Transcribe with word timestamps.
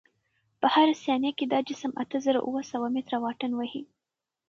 په 0.59 0.67
هره 0.73 0.93
ثانیه 1.03 1.31
کې 1.37 1.45
دا 1.51 1.59
جسم 1.69 1.91
اته 2.01 2.17
زره 2.25 2.39
اوه 2.47 2.61
سوه 2.71 2.87
متره 2.95 3.17
واټن 3.23 3.51
وهي. 3.55 3.83